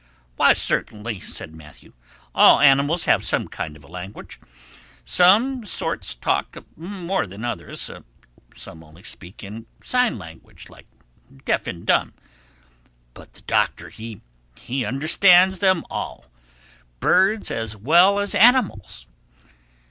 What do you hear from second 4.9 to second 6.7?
Some sorts talk